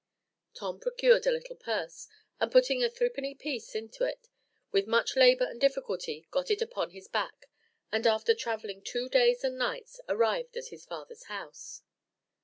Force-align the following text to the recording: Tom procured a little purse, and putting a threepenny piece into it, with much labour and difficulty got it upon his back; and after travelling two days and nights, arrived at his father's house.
Tom 0.55 0.79
procured 0.79 1.27
a 1.27 1.31
little 1.31 1.55
purse, 1.57 2.07
and 2.39 2.51
putting 2.51 2.83
a 2.83 2.89
threepenny 2.89 3.35
piece 3.35 3.75
into 3.75 4.03
it, 4.03 4.29
with 4.71 4.87
much 4.87 5.15
labour 5.15 5.45
and 5.45 5.61
difficulty 5.61 6.25
got 6.31 6.49
it 6.49 6.59
upon 6.59 6.89
his 6.89 7.07
back; 7.07 7.45
and 7.91 8.07
after 8.07 8.33
travelling 8.33 8.81
two 8.81 9.09
days 9.09 9.43
and 9.43 9.59
nights, 9.59 9.99
arrived 10.09 10.57
at 10.57 10.69
his 10.69 10.85
father's 10.85 11.25
house. 11.25 11.83